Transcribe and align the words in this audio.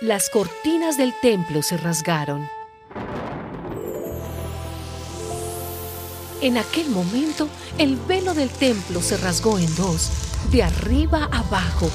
Las 0.00 0.30
cortinas 0.30 0.96
del 0.96 1.12
templo 1.20 1.62
se 1.62 1.76
rasgaron. 1.76 2.48
En 6.40 6.56
aquel 6.58 6.88
momento, 6.90 7.48
el 7.76 7.96
velo 7.96 8.32
del 8.32 8.48
templo 8.48 9.02
se 9.02 9.16
rasgó 9.16 9.58
en 9.58 9.74
dos, 9.74 10.10
de 10.52 10.62
arriba 10.62 11.28
abajo. 11.32 11.90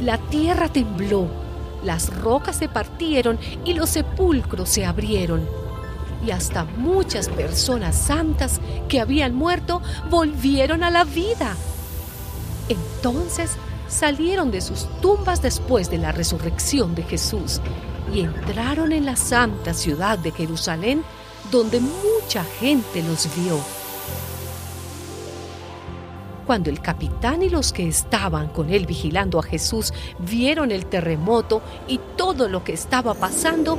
La 0.00 0.16
tierra 0.16 0.68
tembló, 0.68 1.28
las 1.84 2.16
rocas 2.22 2.56
se 2.56 2.68
partieron 2.68 3.38
y 3.64 3.74
los 3.74 3.90
sepulcros 3.90 4.70
se 4.70 4.86
abrieron. 4.86 5.61
Y 6.24 6.30
hasta 6.30 6.64
muchas 6.64 7.28
personas 7.28 7.96
santas 7.96 8.60
que 8.88 9.00
habían 9.00 9.34
muerto 9.34 9.82
volvieron 10.08 10.84
a 10.84 10.90
la 10.90 11.04
vida. 11.04 11.56
Entonces 12.68 13.52
salieron 13.88 14.50
de 14.50 14.60
sus 14.60 14.86
tumbas 15.00 15.42
después 15.42 15.90
de 15.90 15.98
la 15.98 16.12
resurrección 16.12 16.94
de 16.94 17.02
Jesús 17.02 17.60
y 18.12 18.20
entraron 18.20 18.92
en 18.92 19.04
la 19.04 19.16
santa 19.16 19.74
ciudad 19.74 20.18
de 20.18 20.30
Jerusalén 20.32 21.02
donde 21.50 21.80
mucha 21.80 22.44
gente 22.44 23.02
los 23.02 23.28
vio. 23.36 23.58
Cuando 26.46 26.70
el 26.70 26.80
capitán 26.80 27.42
y 27.42 27.48
los 27.48 27.72
que 27.72 27.86
estaban 27.86 28.48
con 28.48 28.70
él 28.70 28.86
vigilando 28.86 29.38
a 29.38 29.42
Jesús 29.42 29.92
vieron 30.18 30.72
el 30.72 30.86
terremoto 30.86 31.62
y 31.86 32.00
todo 32.16 32.48
lo 32.48 32.64
que 32.64 32.72
estaba 32.72 33.14
pasando, 33.14 33.78